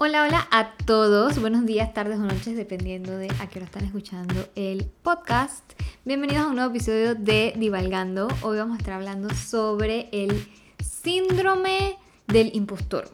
Hola, 0.00 0.22
hola 0.22 0.46
a 0.52 0.76
todos. 0.86 1.40
Buenos 1.40 1.66
días, 1.66 1.92
tardes 1.92 2.20
o 2.20 2.22
noches, 2.22 2.56
dependiendo 2.56 3.16
de 3.16 3.26
a 3.40 3.48
qué 3.48 3.58
hora 3.58 3.66
están 3.66 3.84
escuchando 3.84 4.46
el 4.54 4.84
podcast. 4.84 5.72
Bienvenidos 6.04 6.44
a 6.44 6.48
un 6.50 6.54
nuevo 6.54 6.70
episodio 6.70 7.16
de 7.16 7.52
Divalgando. 7.56 8.28
Hoy 8.42 8.58
vamos 8.58 8.76
a 8.76 8.78
estar 8.78 8.94
hablando 8.94 9.28
sobre 9.34 10.08
el 10.12 10.46
síndrome 10.78 11.96
del 12.28 12.54
impostor. 12.54 13.10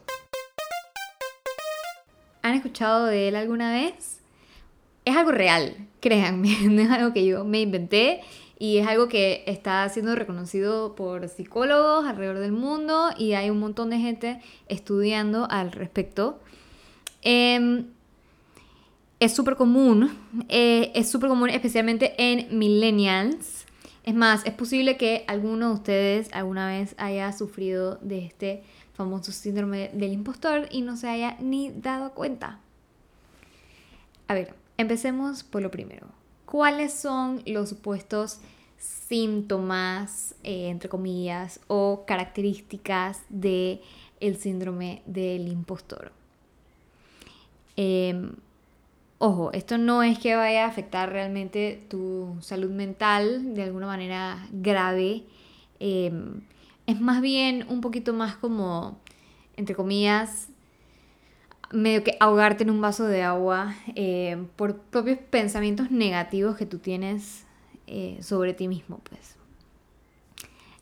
¿Han 2.43 2.53
escuchado 2.53 3.07
de 3.07 3.29
él 3.29 3.35
alguna 3.35 3.71
vez? 3.71 4.21
Es 5.05 5.17
algo 5.17 5.31
real, 5.31 5.75
créanme, 6.01 6.55
no 6.69 6.83
es 6.83 6.91
algo 6.91 7.13
que 7.13 7.25
yo 7.25 7.45
me 7.45 7.61
inventé 7.61 8.21
y 8.59 8.77
es 8.77 8.87
algo 8.87 9.07
que 9.07 9.43
está 9.47 9.89
siendo 9.89 10.13
reconocido 10.13 10.93
por 10.93 11.29
psicólogos 11.29 12.05
alrededor 12.05 12.37
del 12.37 12.51
mundo 12.51 13.09
y 13.17 13.33
hay 13.33 13.49
un 13.49 13.59
montón 13.59 13.89
de 13.89 13.97
gente 13.97 14.39
estudiando 14.67 15.47
al 15.49 15.71
respecto. 15.71 16.41
Em, 17.25 17.87
es 19.19 19.33
súper 19.33 19.55
común, 19.55 20.15
eh, 20.47 20.91
es 20.93 21.09
súper 21.09 21.27
común 21.29 21.49
especialmente 21.49 22.13
en 22.19 22.57
millennials. 22.57 23.65
Es 24.03 24.13
más, 24.13 24.45
es 24.45 24.53
posible 24.53 24.95
que 24.95 25.25
alguno 25.27 25.69
de 25.69 25.73
ustedes 25.73 26.29
alguna 26.33 26.67
vez 26.67 26.93
haya 26.99 27.33
sufrido 27.33 27.95
de 28.03 28.23
este 28.23 28.63
famoso 28.93 29.31
síndrome 29.31 29.89
del 29.93 30.13
impostor 30.13 30.67
y 30.69 30.81
no 30.83 30.97
se 30.97 31.09
haya 31.09 31.35
ni 31.39 31.71
dado 31.71 32.11
cuenta. 32.13 32.59
A 34.27 34.35
ver, 34.35 34.53
empecemos 34.77 35.43
por 35.43 35.63
lo 35.63 35.71
primero. 35.71 36.07
¿Cuáles 36.45 36.93
son 36.93 37.41
los 37.47 37.69
supuestos 37.69 38.39
síntomas, 38.77 40.35
eh, 40.43 40.69
entre 40.69 40.89
comillas, 40.89 41.59
o 41.65 42.03
características 42.05 43.21
de 43.29 43.81
el 44.19 44.37
síndrome 44.37 45.01
del 45.07 45.47
impostor? 45.47 46.11
Em, 47.77 48.33
ojo, 49.17 49.51
esto 49.53 49.77
no 49.77 50.03
es 50.03 50.19
que 50.19 50.35
vaya 50.35 50.65
a 50.65 50.67
afectar 50.67 51.11
realmente 51.11 51.83
tu 51.89 52.37
salud 52.41 52.71
mental 52.71 53.55
de 53.55 53.63
alguna 53.63 53.87
manera 53.87 54.47
grave. 54.51 55.23
Em, 55.79 56.41
es 56.87 56.99
más 57.01 57.21
bien 57.21 57.65
un 57.69 57.81
poquito 57.81 58.13
más 58.13 58.35
como, 58.37 58.99
entre 59.57 59.75
comillas, 59.75 60.49
medio 61.71 62.03
que 62.03 62.17
ahogarte 62.19 62.63
en 62.63 62.69
un 62.69 62.81
vaso 62.81 63.05
de 63.05 63.23
agua 63.23 63.75
em, 63.95 64.45
por 64.47 64.77
propios 64.77 65.19
pensamientos 65.19 65.91
negativos 65.91 66.55
que 66.55 66.65
tú 66.65 66.79
tienes 66.79 67.45
eh, 67.87 68.17
sobre 68.21 68.53
ti 68.53 68.67
mismo, 68.67 68.99
pues. 69.09 69.35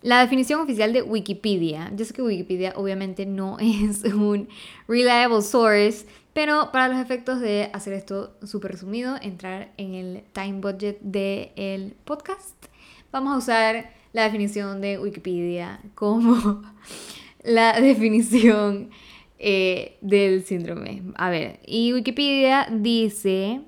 La 0.03 0.19
definición 0.19 0.59
oficial 0.59 0.91
de 0.91 1.01
Wikipedia. 1.01 1.89
Yo 1.95 2.03
sé 2.03 2.13
que 2.13 2.21
Wikipedia 2.21 2.73
obviamente 2.75 3.25
no 3.25 3.57
es 3.59 4.03
un 4.03 4.49
reliable 4.85 5.41
source, 5.41 6.05
pero 6.33 6.71
para 6.73 6.89
los 6.89 6.97
efectos 6.97 7.39
de 7.39 7.69
hacer 7.71 7.93
esto 7.93 8.35
súper 8.43 8.73
resumido, 8.73 9.15
entrar 9.21 9.71
en 9.77 9.93
el 9.93 10.23
time 10.33 10.59
budget 10.59 10.99
del 10.99 11.93
podcast, 12.03 12.65
vamos 13.13 13.33
a 13.33 13.37
usar 13.37 13.93
la 14.11 14.23
definición 14.23 14.81
de 14.81 14.99
Wikipedia 14.99 15.79
como 15.95 16.63
la 17.43 17.79
definición 17.79 18.89
eh, 19.39 19.97
del 20.01 20.43
síndrome. 20.43 21.01
A 21.15 21.29
ver, 21.29 21.61
y 21.65 21.93
Wikipedia 21.93 22.67
dice 22.69 23.61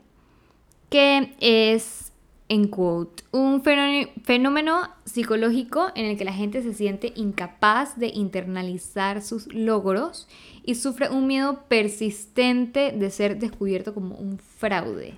que 0.89 1.33
es 1.39 2.04
en 2.47 2.67
quote, 2.67 3.23
un 3.31 3.63
fenómeno 3.63 4.89
psicológico 5.03 5.87
en 5.95 6.05
el 6.05 6.17
que 6.17 6.25
la 6.25 6.33
gente 6.33 6.61
se 6.61 6.75
siente 6.75 7.11
incapaz 7.15 7.97
de 7.97 8.07
internalizar 8.07 9.23
sus 9.23 9.51
logros 9.51 10.27
y 10.63 10.75
sufre 10.75 11.09
un 11.09 11.25
miedo 11.25 11.63
persistente 11.67 12.91
de 12.91 13.09
ser 13.09 13.39
descubierto 13.39 13.95
como 13.95 14.15
un 14.15 14.37
fraude, 14.37 15.15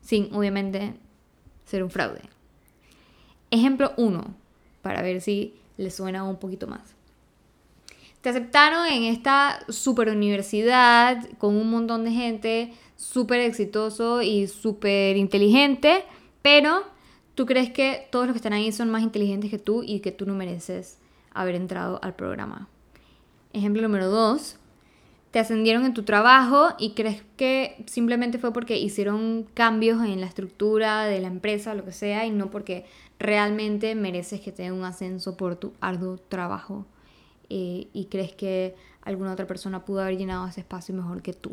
sin 0.00 0.34
obviamente 0.34 0.94
ser 1.66 1.82
un 1.82 1.90
fraude. 1.90 2.22
Ejemplo 3.50 3.92
1, 3.98 4.24
para 4.80 5.02
ver 5.02 5.20
si 5.20 5.54
le 5.76 5.90
suena 5.90 6.24
un 6.24 6.36
poquito 6.36 6.66
más. 6.66 6.94
Te 8.22 8.30
aceptaron 8.30 8.86
en 8.86 9.02
esta 9.02 9.60
super 9.68 10.08
universidad 10.08 11.28
con 11.36 11.56
un 11.56 11.70
montón 11.70 12.04
de 12.04 12.10
gente 12.10 12.72
súper 12.96 13.40
exitoso 13.40 14.22
y 14.22 14.46
súper 14.46 15.18
inteligente 15.18 16.04
pero 16.44 16.84
tú 17.34 17.46
crees 17.46 17.70
que 17.70 18.06
todos 18.10 18.26
los 18.26 18.34
que 18.34 18.38
están 18.38 18.52
ahí 18.52 18.70
son 18.70 18.90
más 18.90 19.02
inteligentes 19.02 19.50
que 19.50 19.58
tú 19.58 19.82
y 19.82 20.00
que 20.00 20.12
tú 20.12 20.26
no 20.26 20.34
mereces 20.34 20.98
haber 21.32 21.54
entrado 21.54 21.98
al 22.02 22.14
programa. 22.14 22.68
Ejemplo 23.54 23.80
número 23.80 24.10
dos, 24.10 24.58
te 25.30 25.38
ascendieron 25.38 25.86
en 25.86 25.94
tu 25.94 26.02
trabajo 26.02 26.74
y 26.78 26.90
crees 26.90 27.22
que 27.38 27.82
simplemente 27.86 28.36
fue 28.38 28.52
porque 28.52 28.76
hicieron 28.76 29.46
cambios 29.54 30.04
en 30.04 30.20
la 30.20 30.26
estructura 30.26 31.06
de 31.06 31.18
la 31.18 31.28
empresa 31.28 31.72
o 31.72 31.74
lo 31.76 31.86
que 31.86 31.92
sea 31.92 32.26
y 32.26 32.30
no 32.30 32.50
porque 32.50 32.84
realmente 33.18 33.94
mereces 33.94 34.42
que 34.42 34.52
te 34.52 34.64
den 34.64 34.74
un 34.74 34.84
ascenso 34.84 35.38
por 35.38 35.56
tu 35.56 35.72
arduo 35.80 36.18
trabajo 36.18 36.84
eh, 37.48 37.88
y 37.94 38.04
crees 38.10 38.34
que 38.34 38.74
alguna 39.00 39.32
otra 39.32 39.46
persona 39.46 39.86
pudo 39.86 40.02
haber 40.02 40.18
llenado 40.18 40.46
ese 40.46 40.60
espacio 40.60 40.94
mejor 40.94 41.22
que 41.22 41.32
tú. 41.32 41.52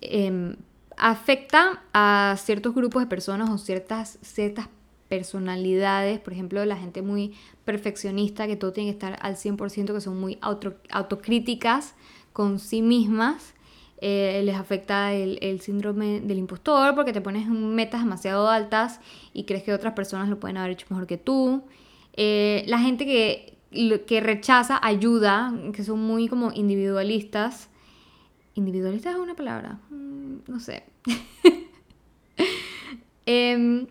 Em, 0.00 0.56
afecta 1.02 1.82
a 1.92 2.36
ciertos 2.38 2.76
grupos 2.76 3.02
de 3.02 3.08
personas 3.08 3.50
o 3.50 3.58
ciertas, 3.58 4.20
ciertas 4.22 4.68
personalidades, 5.08 6.20
por 6.20 6.32
ejemplo, 6.32 6.64
la 6.64 6.76
gente 6.76 7.02
muy 7.02 7.34
perfeccionista, 7.64 8.46
que 8.46 8.54
todo 8.54 8.72
tiene 8.72 8.90
que 8.90 8.94
estar 8.94 9.18
al 9.20 9.34
100%, 9.34 9.92
que 9.92 10.00
son 10.00 10.20
muy 10.20 10.38
autocríticas 10.40 11.96
con 12.32 12.60
sí 12.60 12.82
mismas, 12.82 13.54
eh, 14.00 14.42
les 14.44 14.54
afecta 14.54 15.12
el, 15.12 15.60
síndrome 15.60 16.20
del 16.20 16.38
impostor 16.38 16.94
porque 16.94 17.12
te 17.12 17.20
pones 17.20 17.48
metas 17.48 18.04
demasiado 18.04 18.48
altas 18.48 19.00
y 19.32 19.42
crees 19.42 19.64
que 19.64 19.74
otras 19.74 19.94
personas 19.94 20.28
lo 20.28 20.38
pueden 20.38 20.56
haber 20.56 20.70
hecho 20.70 20.86
mejor 20.88 21.08
que 21.08 21.18
tú. 21.18 21.64
Eh, 22.12 22.64
la 22.68 22.78
gente 22.78 23.04
que, 23.04 23.58
que 24.06 24.20
rechaza 24.20 24.78
ayuda, 24.80 25.52
que 25.72 25.82
son 25.82 25.98
muy 26.00 26.28
como 26.28 26.52
individualistas, 26.52 27.70
¿Individualista 28.54 29.10
es 29.10 29.16
una 29.16 29.34
palabra? 29.34 29.78
No 30.46 30.60
sé. 30.60 30.84
Em, 33.24 33.86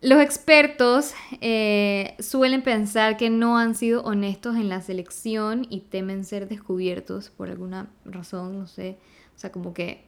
los 0.00 0.18
expertos 0.22 1.12
eh, 1.42 2.14
suelen 2.20 2.62
pensar 2.62 3.18
que 3.18 3.28
no 3.28 3.58
han 3.58 3.74
sido 3.74 4.02
honestos 4.02 4.56
en 4.56 4.70
la 4.70 4.80
selección 4.80 5.66
y 5.68 5.80
temen 5.80 6.24
ser 6.24 6.48
descubiertos 6.48 7.28
por 7.28 7.50
alguna 7.50 7.90
razón, 8.06 8.58
no 8.58 8.66
sé. 8.66 8.96
O 9.36 9.38
sea, 9.38 9.52
como 9.52 9.74
que 9.74 10.06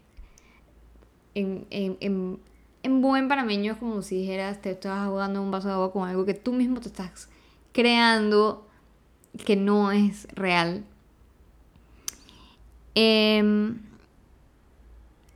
en, 1.35 1.67
en 2.87 3.03
buen 3.03 3.27
panameño 3.27 3.73
es 3.73 3.79
como 3.79 4.01
si 4.01 4.21
dijeras 4.21 4.63
te 4.63 4.71
estás 4.71 5.09
jugando 5.09 5.43
un 5.43 5.51
vaso 5.51 5.67
de 5.67 5.75
agua 5.75 5.93
con 5.93 6.09
algo 6.09 6.25
que 6.25 6.35
tú 6.35 6.53
mismo 6.53 6.81
te 6.81 6.87
estás 6.87 7.29
creando 7.73 8.65
que 9.45 9.57
no 9.57 9.91
es 9.91 10.29
real. 10.35 10.85
Em, 12.95 13.81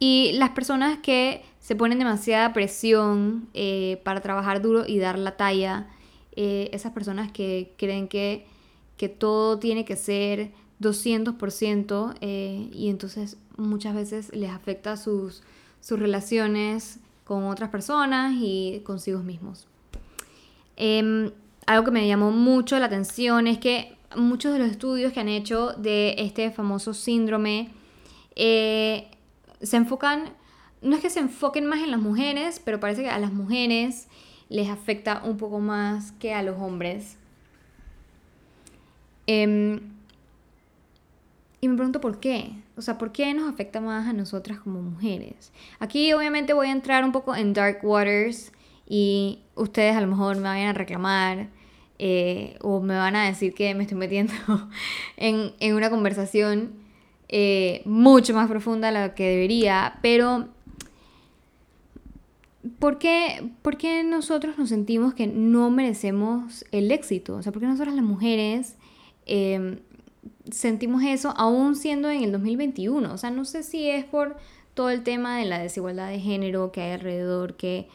y 0.00 0.32
las 0.32 0.50
personas 0.50 0.98
que 0.98 1.44
se 1.60 1.76
ponen 1.76 1.98
demasiada 1.98 2.52
presión 2.52 3.48
eh, 3.54 4.00
para 4.02 4.20
trabajar 4.20 4.62
duro 4.62 4.84
y 4.86 4.98
dar 4.98 5.18
la 5.18 5.36
talla, 5.36 5.88
eh, 6.32 6.70
esas 6.72 6.92
personas 6.92 7.30
que 7.30 7.74
creen 7.76 8.08
que, 8.08 8.46
todo 9.18 9.58
tiene 9.58 9.86
que 9.86 9.96
ser 9.96 10.50
200% 10.80 12.16
eh, 12.20 12.68
y 12.70 12.90
entonces 12.90 13.38
muchas 13.56 13.94
veces 13.94 14.30
les 14.34 14.50
afecta 14.50 14.98
sus, 14.98 15.42
sus 15.80 15.98
relaciones 15.98 16.98
con 17.24 17.44
otras 17.44 17.70
personas 17.70 18.34
y 18.36 18.82
consigo 18.84 19.20
mismos. 19.20 19.68
Em, 20.76 21.30
algo 21.66 21.84
que 21.84 21.90
me 21.90 22.06
llamó 22.06 22.30
mucho 22.30 22.78
la 22.78 22.86
atención 22.86 23.46
es 23.46 23.58
que 23.58 23.96
muchos 24.16 24.52
de 24.52 24.58
los 24.58 24.70
estudios 24.70 25.12
que 25.12 25.20
han 25.20 25.28
hecho 25.28 25.72
de 25.74 26.14
este 26.18 26.50
famoso 26.50 26.94
síndrome 26.94 27.70
eh, 28.34 29.08
se 29.62 29.76
enfocan, 29.76 30.32
no 30.82 30.96
es 30.96 31.02
que 31.02 31.10
se 31.10 31.20
enfoquen 31.20 31.66
más 31.66 31.80
en 31.80 31.90
las 31.90 32.00
mujeres, 32.00 32.60
pero 32.64 32.80
parece 32.80 33.02
que 33.02 33.10
a 33.10 33.18
las 33.18 33.32
mujeres 33.32 34.08
les 34.48 34.68
afecta 34.68 35.22
un 35.24 35.36
poco 35.36 35.60
más 35.60 36.12
que 36.12 36.34
a 36.34 36.42
los 36.42 36.58
hombres. 36.58 37.16
Em, 39.26 39.80
y 41.60 41.68
me 41.68 41.76
pregunto 41.76 42.00
por 42.00 42.20
qué. 42.20 42.52
O 42.76 42.82
sea, 42.82 42.98
¿por 42.98 43.12
qué 43.12 43.32
nos 43.34 43.48
afecta 43.48 43.80
más 43.80 44.08
a 44.08 44.12
nosotras 44.12 44.58
como 44.58 44.80
mujeres? 44.80 45.52
Aquí 45.78 46.12
obviamente 46.12 46.52
voy 46.52 46.68
a 46.68 46.72
entrar 46.72 47.04
un 47.04 47.12
poco 47.12 47.36
en 47.36 47.52
dark 47.52 47.80
waters 47.82 48.52
y 48.88 49.40
ustedes 49.54 49.94
a 49.96 50.00
lo 50.00 50.06
mejor 50.06 50.36
me 50.36 50.44
vayan 50.44 50.68
a 50.68 50.72
reclamar 50.72 51.48
eh, 51.98 52.56
o 52.62 52.80
me 52.80 52.96
van 52.96 53.14
a 53.14 53.26
decir 53.26 53.52
que 53.52 53.74
me 53.74 53.82
estoy 53.82 53.98
metiendo 53.98 54.32
en, 55.18 55.52
una 55.74 55.90
conversación 55.90 56.72
eh, 57.32 57.82
mucho 57.84 58.34
más 58.34 58.48
profunda 58.48 58.90
de 58.90 59.08
lo 59.08 59.14
que 59.14 59.28
debería, 59.28 59.98
pero 60.02 60.48
¿por 62.78 62.98
qué, 62.98 63.50
¿por 63.62 63.76
qué, 63.76 64.02
nosotros 64.02 64.58
nos 64.58 64.68
sentimos 64.68 65.14
que 65.14 65.26
no 65.26 65.70
merecemos 65.70 66.64
el 66.72 66.90
éxito? 66.90 67.36
O 67.36 67.42
sea, 67.42 67.52
¿por 67.52 67.60
qué 67.60 67.68
nosotras 67.68 67.94
las 67.94 68.04
mujeres 68.04 68.74
em, 69.26 69.78
sentimos 70.50 71.02
eso 71.04 71.32
aún 71.36 71.76
siendo 71.76 72.10
en 72.10 72.22
el 72.22 72.32
2021. 72.32 73.12
O 73.12 73.18
sea, 73.18 73.30
no 73.30 73.44
sé 73.44 73.62
si 73.62 73.88
es 73.88 74.04
por 74.04 74.36
todo 74.74 74.90
el 74.90 75.02
tema 75.02 75.38
de 75.38 75.44
la 75.44 75.58
desigualdad 75.58 76.08
de 76.08 76.20
género 76.20 76.72
que 76.72 76.82
hay 76.82 76.92
alrededor, 76.92 77.56
que 77.56 77.88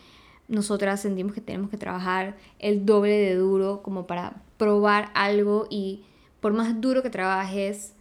nosotras 0.48 1.02
sentimos 1.02 1.34
que 1.34 1.42
tenemos 1.42 1.70
que 1.70 1.78
trabajar 1.78 2.38
el 2.60 2.86
doble 2.86 3.18
de 3.18 3.36
duro 3.36 3.82
como 3.82 4.06
para 4.06 4.42
probar 4.58 5.12
algo 5.14 5.68
y 5.70 6.04
por 6.40 6.54
más 6.54 6.80
duro 6.80 7.02
que 7.02 7.10
trabajes, 7.10 7.94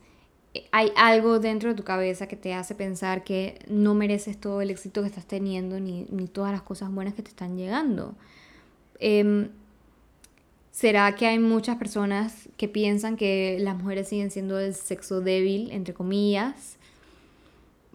hay 0.71 0.93
algo 0.97 1.39
dentro 1.41 1.71
de 1.71 1.75
tu 1.75 1.85
cabeza 1.85 2.29
que 2.29 2.37
te 2.37 2.55
hace 2.55 2.75
pensar 2.75 3.25
que 3.25 3.59
no 3.69 3.95
mereces 3.95 4.41
todo 4.41 4.61
el 4.61 4.71
éxito 4.71 5.03
que 5.03 5.09
estás 5.09 5.27
teniendo 5.27 5.81
ni, 5.81 6.05
todas 6.33 6.53
las 6.53 6.63
cosas 6.63 6.93
buenas 6.93 7.15
que 7.15 7.23
te 7.23 7.31
están 7.31 7.57
llegando. 7.57 8.15
Em, 9.01 9.49
¿Será 10.71 11.15
que 11.15 11.27
hay 11.27 11.39
muchas 11.39 11.77
personas 11.77 12.49
que 12.57 12.67
piensan 12.67 13.17
que 13.17 13.59
las 13.61 13.77
mujeres 13.77 14.09
siguen 14.09 14.33
siendo 14.33 14.59
el 14.59 14.75
sexo 14.75 15.21
débil, 15.21 15.71
entre 15.71 15.95
comillas? 15.95 16.79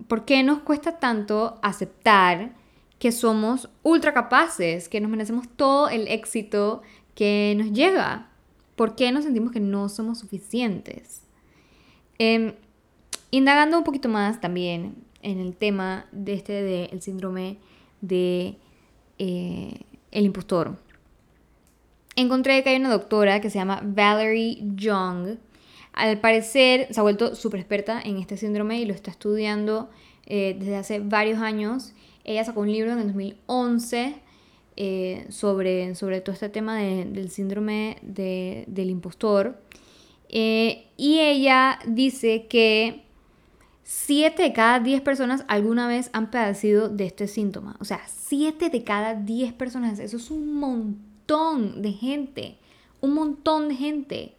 ¿Por 0.08 0.24
qué 0.24 0.44
nos 0.44 0.60
cuesta 0.60 0.98
tanto 0.98 1.60
aceptar 1.62 2.52
que 2.98 3.12
somos 3.12 3.70
ultra 3.84 4.14
capaces, 4.14 4.88
que 4.88 5.02
nos 5.02 5.12
merecemos 5.12 5.48
todo 5.50 5.90
el 5.90 6.08
éxito 6.08 6.82
que 7.16 7.54
nos 7.58 7.72
llega? 7.74 8.30
¿Por 8.78 8.96
qué 8.96 9.12
nos 9.12 9.26
sentimos 9.26 9.52
que 9.52 9.60
no 9.60 9.90
somos 9.90 10.20
suficientes? 10.20 11.22
Em, 12.20 12.54
indagando 13.32 13.78
un 13.78 13.84
poquito 13.84 14.10
más 14.10 14.40
también 14.40 14.96
en 15.24 15.40
el 15.40 15.56
tema 15.56 16.06
de 16.12 16.34
este 16.34 16.54
del 16.62 17.02
síndrome 17.02 17.58
de 18.02 18.56
eh, 19.18 19.82
el 20.12 20.26
impostor 20.26 20.78
encontré 22.22 22.64
que 22.64 22.70
hay 22.70 22.76
una 22.76 22.90
doctora 22.90 23.40
que 23.42 23.50
se 23.50 23.60
llama 23.60 23.82
Valerie 23.84 24.60
Young. 24.76 25.38
Al 25.94 26.20
parecer 26.20 26.88
se 26.92 27.00
ha 27.00 27.04
vuelto 27.04 27.36
súper 27.36 27.60
experta 27.60 28.02
en 28.02 28.18
este 28.18 28.38
síndrome 28.38 28.80
y 28.80 28.86
lo 28.86 28.94
está 28.94 29.12
estudiando 29.12 29.90
eh, 30.26 30.56
desde 30.58 30.76
hace 30.76 31.00
varios 31.00 31.40
años. 31.40 31.94
Ella 32.24 32.44
sacó 32.44 32.62
un 32.62 32.72
libro 32.72 32.92
en 32.92 33.00
el 33.00 33.08
2011 33.08 34.16
eh, 34.76 35.26
sobre, 35.30 35.96
sobre 35.96 36.22
todo 36.22 36.34
este 36.34 36.50
tema 36.50 36.78
del 36.78 37.30
síndrome 37.32 37.98
del 38.02 38.90
impostor. 38.90 39.62
Eh, 40.30 40.88
y 40.98 41.20
ella 41.20 41.80
dice 41.86 42.48
que 42.48 43.04
7 43.84 44.44
de 44.44 44.54
cada 44.54 44.80
10 44.80 45.02
personas 45.02 45.44
alguna 45.48 45.88
vez 45.88 46.10
han 46.14 46.30
padecido 46.30 46.90
de 46.90 47.06
este 47.06 47.28
síntoma. 47.28 47.76
O 47.80 47.86
sea, 47.86 48.02
7 48.08 48.70
de 48.70 48.84
cada 48.84 49.16
10 49.16 49.54
personas. 49.54 50.00
Eso 50.00 50.18
es 50.18 50.30
un 50.30 50.60
montón 50.60 51.82
de 51.82 51.94
gente, 51.94 52.58
un 53.02 53.14
montón 53.16 53.70
de 53.70 53.76
gente. 53.76 54.36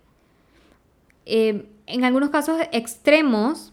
Eh, 1.26 1.68
en 1.86 2.04
algunos 2.04 2.30
casos 2.30 2.60
extremos, 2.72 3.72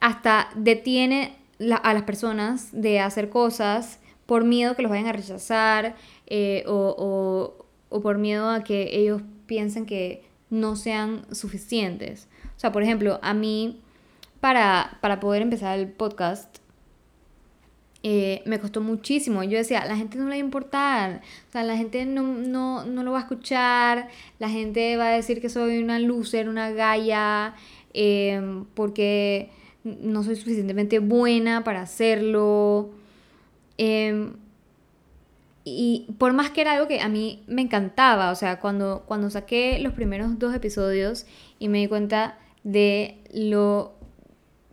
hasta 0.00 0.48
detiene 0.56 1.36
a 1.82 1.94
las 1.94 2.02
personas 2.02 2.68
de 2.72 3.00
hacer 3.00 3.30
cosas 3.30 3.98
por 4.26 4.44
miedo 4.44 4.76
que 4.76 4.82
los 4.82 4.90
vayan 4.90 5.06
a 5.06 5.12
rechazar 5.12 5.94
eh, 6.26 6.64
o, 6.66 7.66
por 8.02 8.18
miedo 8.18 8.50
a 8.50 8.62
que 8.62 8.96
ellos 8.96 9.22
piensen 9.46 9.86
que 9.86 10.24
no 10.50 10.76
sean 10.76 11.26
suficientes. 11.32 12.28
O 12.56 12.60
sea, 12.60 12.72
por 12.72 12.82
ejemplo, 12.82 13.18
a 13.22 13.34
mí, 13.34 13.80
para, 14.40 14.98
para 15.00 15.20
poder 15.20 15.42
empezar 15.42 15.78
el 15.78 15.88
podcast, 15.88 16.58
eh, 18.08 18.42
me 18.46 18.60
costó 18.60 18.80
muchísimo. 18.80 19.42
Yo 19.42 19.58
decía, 19.58 19.84
la 19.84 19.96
gente 19.96 20.16
no 20.16 20.24
le 20.24 20.30
va 20.30 20.34
a 20.34 20.38
importar, 20.38 21.22
o 21.48 21.52
sea, 21.52 21.64
la 21.64 21.76
gente 21.76 22.04
no, 22.06 22.22
no, 22.22 22.84
no, 22.84 23.02
lo 23.02 23.10
va 23.12 23.18
a 23.18 23.22
escuchar, 23.22 24.08
la 24.38 24.48
gente 24.48 24.96
va 24.96 25.08
a 25.08 25.10
decir 25.16 25.40
que 25.40 25.48
soy 25.48 25.82
una 25.82 25.98
loser, 25.98 26.48
una 26.48 26.70
gaya, 26.70 27.54
em, 27.94 28.64
porque 28.74 29.50
no 29.82 30.22
soy 30.22 30.36
suficientemente 30.36 31.00
buena 31.00 31.64
para 31.64 31.82
hacerlo. 31.82 32.90
Em, 33.78 34.34
y 35.68 36.06
por 36.18 36.32
más 36.32 36.50
que 36.50 36.60
era 36.60 36.74
algo 36.74 36.86
que 36.86 37.00
a 37.00 37.08
mí 37.08 37.42
me 37.48 37.60
encantaba, 37.60 38.30
o 38.30 38.36
sea, 38.36 38.60
cuando, 38.60 39.02
cuando 39.04 39.30
saqué 39.30 39.80
los 39.80 39.94
primeros 39.94 40.38
dos 40.38 40.54
episodios 40.54 41.26
y 41.58 41.68
me 41.68 41.78
di 41.78 41.88
cuenta 41.88 42.38
de 42.62 43.18
lo, 43.34 43.96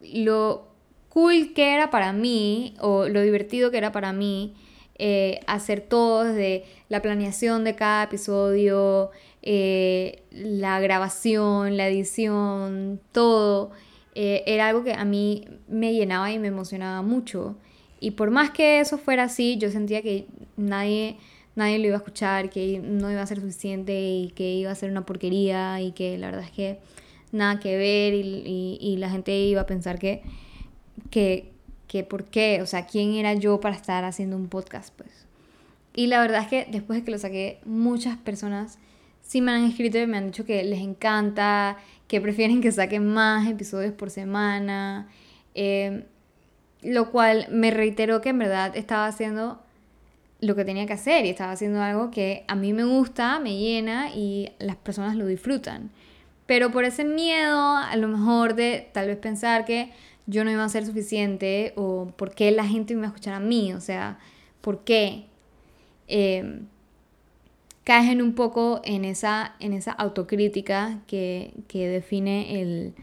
lo 0.04 0.68
cool 1.10 1.54
que 1.56 1.74
era 1.74 1.90
para 1.90 2.14
mí, 2.14 2.76
o 2.80 3.08
lo 3.08 3.24
divertido 3.24 3.72
que 3.72 3.80
era 3.80 3.92
para 3.92 4.14
mí, 4.14 4.54
eh, 5.00 5.40
hacer 5.48 5.82
todo 5.82 6.26
desde 6.26 6.66
la 6.90 7.02
planeación 7.02 7.64
de 7.64 7.74
cada 7.76 8.04
episodio, 8.04 9.10
eh, 9.42 10.22
la 10.32 10.80
grabación, 10.80 11.76
la 11.76 11.88
edición, 11.88 13.02
todo, 13.12 13.72
eh, 14.14 14.44
era 14.46 14.68
algo 14.68 14.84
que 14.84 14.94
a 14.94 15.06
mí 15.06 15.48
me 15.68 15.92
llenaba 15.92 16.32
y 16.32 16.38
me 16.38 16.50
emocionaba 16.50 17.02
mucho. 17.02 17.58
Y 18.04 18.12
por 18.12 18.32
más 18.32 18.52
que 18.52 18.80
eso 18.80 18.98
fuera 18.98 19.24
así, 19.24 19.58
yo 19.58 19.72
sentía 19.72 20.02
que 20.02 20.26
nadie, 20.58 21.18
nadie 21.56 21.80
lo 21.80 21.88
iba 21.88 21.96
a 21.96 22.00
escuchar, 22.00 22.50
que 22.50 22.80
no 22.80 23.12
iba 23.12 23.22
a 23.22 23.28
ser 23.28 23.40
suficiente 23.40 24.00
y 24.00 24.34
que 24.36 24.54
iba 24.54 24.72
a 24.72 24.76
ser 24.76 24.92
una 24.92 25.06
porquería 25.06 25.80
y 25.82 25.92
que 25.92 26.18
la 26.18 26.28
verdad 26.28 26.46
es 26.46 26.52
que 26.52 26.80
nada 27.32 27.60
que 27.60 27.78
ver 27.78 28.14
y 28.14 28.96
la 28.98 29.10
gente 29.10 29.36
iba 29.36 29.62
a 29.62 29.66
pensar 29.66 30.00
que 30.00 30.22
que, 31.10 31.52
que 31.88 32.04
por 32.04 32.26
qué, 32.26 32.62
o 32.62 32.66
sea, 32.66 32.86
quién 32.86 33.14
era 33.14 33.34
yo 33.34 33.60
para 33.60 33.76
estar 33.76 34.04
haciendo 34.04 34.36
un 34.36 34.48
podcast, 34.48 34.94
pues. 34.96 35.28
Y 35.96 36.08
la 36.08 36.20
verdad 36.22 36.42
es 36.42 36.48
que 36.48 36.68
después 36.72 37.00
de 37.00 37.06
que 37.06 37.12
lo 37.12 37.20
saqué, 37.20 37.60
muchas 37.66 38.18
personas 38.18 38.80
sí 39.22 39.42
me 39.42 39.52
han 39.52 39.64
escrito 39.64 40.00
y 40.00 40.08
me 40.08 40.18
han 40.18 40.28
dicho 40.28 40.46
que 40.46 40.64
les 40.64 40.80
encanta, 40.80 41.78
que 42.08 42.20
prefieren 42.20 42.62
que 42.62 42.72
saque 42.72 43.00
más 43.00 43.48
episodios 43.48 43.94
por 43.94 44.10
semana, 44.10 45.08
eh, 45.54 46.06
lo 46.84 47.12
cual 47.12 47.48
me 47.50 47.72
reiteró 47.72 48.22
que 48.22 48.30
en 48.30 48.40
verdad 48.40 48.76
estaba 48.76 49.08
haciendo 49.08 49.62
lo 50.40 50.56
que 50.56 50.66
tenía 50.66 50.86
que 50.86 50.94
hacer 50.94 51.26
y 51.26 51.30
estaba 51.30 51.54
haciendo 51.54 51.82
algo 51.82 52.12
que 52.12 52.44
a 52.48 52.56
mí 52.56 52.74
me 52.74 52.84
gusta, 52.84 53.40
me 53.40 53.58
llena 53.58 54.10
y 54.14 54.50
las 54.60 54.76
personas 54.76 55.16
lo 55.16 55.26
disfrutan. 55.26 55.90
Pero 56.46 56.72
por 56.72 56.84
ese 56.84 57.06
miedo, 57.06 57.78
a 57.78 57.96
lo 57.96 58.10
mejor 58.10 58.56
de 58.56 58.90
tal 58.92 59.08
vez 59.08 59.18
pensar 59.18 59.64
que 59.64 59.92
yo 60.26 60.44
no 60.44 60.52
iba 60.52 60.64
a 60.64 60.70
ser 60.70 60.86
suficiente 60.86 61.74
o 61.76 62.12
por 62.18 62.36
qué 62.36 62.52
la 62.52 62.66
gente 62.66 62.94
me 62.94 63.00
iba 63.00 63.08
a 63.08 63.12
escuchar 63.12 63.34
a 63.36 63.40
mí, 63.40 63.74
o 63.74 63.80
sea, 63.80 64.20
por 64.62 64.84
qué. 64.84 65.26
Eh, 66.08 66.62
un 68.22 68.34
poco 68.36 68.82
en 68.84 69.06
esa, 69.06 69.56
en 69.60 69.74
esa 69.74 69.92
autocrítica 69.92 71.00
que, 71.08 71.54
define 71.72 72.62
el, 72.62 72.94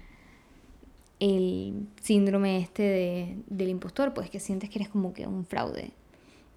el 1.21 1.87
síndrome 2.00 2.59
este 2.59 3.37
del 3.47 3.69
impostor, 3.69 4.15
pues 4.15 4.31
que 4.31 4.41
sientes 4.41 4.71
que 4.71 4.79
eres 4.79 4.89
como 4.89 5.12
que 5.12 5.27
un 5.27 5.45
fraude. 5.45 5.93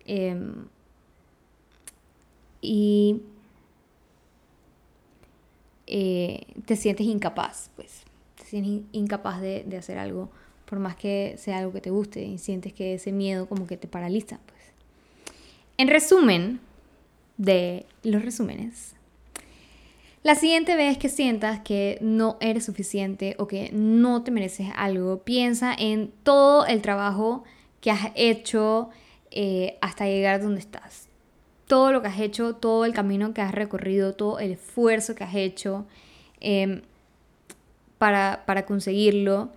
Em, 0.06 0.66
y 2.62 3.22
eh, 5.86 6.46
te 6.66 6.76
sientes 6.78 7.06
incapaz, 7.06 7.70
pues, 7.76 8.04
te 8.38 8.46
sientes 8.46 8.86
incapaz 8.94 9.42
de, 9.42 9.64
de 9.66 9.78
hacer 9.78 9.98
algo 9.98 10.30
por 10.66 10.80
más 10.80 10.96
que 10.96 11.36
sea 11.38 11.60
algo 11.60 11.72
que 11.72 11.82
te 11.82 11.90
guste 11.92 12.24
y 12.24 12.38
sientes 12.38 12.74
que 12.74 12.96
ese 12.96 13.12
miedo 13.12 13.48
como 13.48 13.68
que 13.68 13.78
te 13.78 13.88
paraliza. 13.88 14.40
Pues. 14.48 14.62
En 15.78 15.88
resumen 15.88 16.62
de 17.38 17.86
los 18.02 18.24
resúmenes, 18.24 18.96
la 20.24 20.36
siguiente 20.36 20.78
vez 20.78 20.98
que 20.98 21.10
sientas 21.10 21.60
que 21.60 21.98
no 22.00 22.38
eres 22.40 22.64
suficiente 22.64 23.36
o 23.40 23.48
que 23.48 23.72
no 23.74 24.24
te 24.24 24.32
mereces 24.32 24.70
algo, 24.76 25.20
piensa 25.24 25.76
en 25.78 26.14
todo 26.24 26.66
el 26.66 26.82
trabajo 26.82 27.44
que 27.82 27.92
has 27.92 28.12
hecho 28.16 28.90
eh, 29.32 29.78
hasta 29.82 30.06
llegar 30.06 30.42
donde 30.42 30.62
estás. 30.62 31.10
Todo 31.68 31.92
lo 31.92 32.02
que 32.02 32.08
has 32.08 32.22
hecho, 32.22 32.56
todo 32.56 32.86
el 32.86 32.94
camino 32.94 33.34
que 33.34 33.42
has 33.42 33.52
recorrido, 33.52 34.14
todo 34.14 34.40
el 34.40 34.54
esfuerzo 34.54 35.14
que 35.14 35.26
has 35.26 35.36
hecho 35.36 35.86
em, 36.40 36.84
para, 37.98 38.44
para 38.46 38.66
conseguirlo 38.66 39.50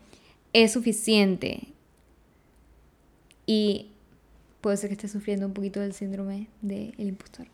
es 0.53 0.73
suficiente. 0.73 1.69
Y 3.47 3.93
puede 4.61 4.79
ser 4.79 4.89
que 4.89 4.95
esté 4.95 5.07
sufriendo 5.07 5.47
un 5.47 5.53
poquito 5.53 5.79
del 5.79 5.93
síndrome 5.93 6.49
del 6.61 6.95
impostor. 6.99 7.47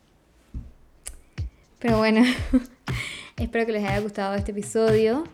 Pero 1.83 1.99
bueno, 1.99 2.23
espero 3.37 3.67
que 3.67 3.73
les 3.73 3.85
haya 3.85 3.99
gustado 3.99 4.35
este 4.37 4.53
episodio. 4.53 5.25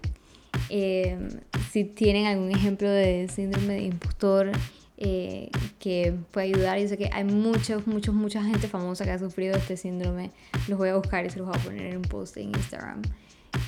Em, 0.70 1.28
si 1.70 1.84
tienen 1.84 2.26
algún 2.26 2.50
ejemplo 2.50 2.90
de 2.90 3.28
síndrome 3.28 3.74
de 3.74 3.82
impostor 3.82 4.52
eh, 4.96 5.50
que 5.78 6.14
puede 6.30 6.46
ayudar, 6.46 6.78
yo 6.78 6.88
sé 6.88 6.96
que 6.96 7.10
hay 7.12 7.24
muchos, 7.24 7.86
muchos, 7.86 8.14
mucha 8.14 8.42
gente 8.42 8.66
famosa 8.66 9.04
que 9.04 9.10
ha 9.10 9.18
sufrido 9.18 9.56
este 9.56 9.76
síndrome. 9.76 10.30
Los 10.68 10.78
voy 10.78 10.88
a 10.88 10.96
buscar 10.96 11.26
y 11.26 11.30
se 11.30 11.38
los 11.38 11.46
voy 11.46 11.56
a 11.58 11.62
poner 11.62 11.86
en 11.86 11.96
un 11.98 12.02
post 12.02 12.38
en 12.38 12.48
Instagram. 12.48 13.02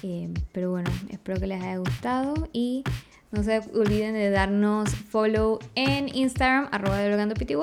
Em, 0.02 0.32
pero 0.52 0.70
bueno, 0.70 0.90
espero 1.10 1.38
que 1.38 1.46
les 1.46 1.62
haya 1.62 1.76
gustado 1.76 2.49
y 2.54 2.82
no 3.30 3.42
se 3.42 3.60
olviden 3.75 4.14
de 4.14 4.30
darnos 4.30 4.88
follow 4.94 5.58
en 5.75 6.08
Instagram, 6.14 6.68
arroba 6.72 6.96
pty 7.34 7.54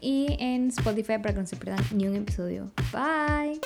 y 0.00 0.34
en 0.40 0.68
Spotify 0.68 1.18
para 1.18 1.34
que 1.34 1.40
no 1.40 1.46
se 1.46 1.56
pierdan 1.56 1.84
ni 1.94 2.08
un 2.08 2.16
episodio. 2.16 2.70
Bye. 2.90 3.60